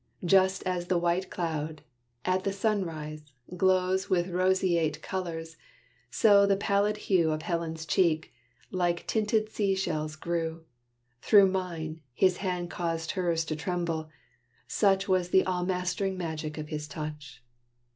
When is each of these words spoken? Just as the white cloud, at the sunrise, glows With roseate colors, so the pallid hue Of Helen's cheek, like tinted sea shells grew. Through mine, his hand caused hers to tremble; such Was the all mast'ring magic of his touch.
Just 0.25 0.63
as 0.63 0.87
the 0.87 0.97
white 0.97 1.29
cloud, 1.29 1.83
at 2.25 2.43
the 2.43 2.51
sunrise, 2.51 3.33
glows 3.55 4.09
With 4.09 4.29
roseate 4.31 4.99
colors, 5.03 5.57
so 6.09 6.47
the 6.47 6.57
pallid 6.57 6.97
hue 7.05 7.29
Of 7.29 7.43
Helen's 7.43 7.85
cheek, 7.85 8.33
like 8.71 9.05
tinted 9.05 9.49
sea 9.49 9.75
shells 9.75 10.15
grew. 10.15 10.65
Through 11.21 11.49
mine, 11.51 12.01
his 12.15 12.37
hand 12.37 12.71
caused 12.71 13.11
hers 13.11 13.45
to 13.45 13.55
tremble; 13.55 14.09
such 14.67 15.07
Was 15.07 15.29
the 15.29 15.45
all 15.45 15.67
mast'ring 15.67 16.17
magic 16.17 16.57
of 16.57 16.69
his 16.69 16.87
touch. 16.87 17.43